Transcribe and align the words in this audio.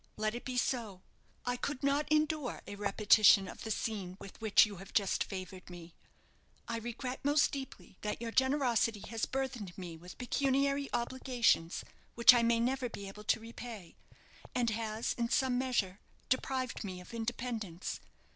Let 0.17 0.33
it 0.33 0.45
be 0.45 0.57
so. 0.57 1.03
I 1.45 1.55
could 1.57 1.83
not 1.83 2.11
endure 2.11 2.63
a 2.65 2.73
repetition 2.73 3.47
of 3.47 3.63
the 3.63 3.69
scene 3.69 4.17
with 4.19 4.41
which 4.41 4.65
you 4.65 4.77
have 4.77 4.93
just 4.95 5.23
favoured 5.23 5.69
me. 5.69 5.93
I 6.67 6.77
regret 6.77 7.23
most 7.23 7.51
deeply 7.51 7.99
that 8.01 8.19
your 8.19 8.31
generosity 8.31 9.03
has 9.09 9.27
burthened 9.27 9.77
me 9.77 9.97
with, 9.97 10.17
pecuniary 10.17 10.89
obligations 10.91 11.83
which 12.15 12.33
I 12.33 12.41
may 12.41 12.59
never 12.59 12.89
be 12.89 13.07
able 13.07 13.25
to 13.25 13.39
repay, 13.39 13.95
and 14.55 14.71
has, 14.71 15.13
in 15.19 15.29
some 15.29 15.59
measure, 15.59 15.99
deprived 16.29 16.83
me 16.83 16.99
of 16.99 17.13
independence. 17.13 17.99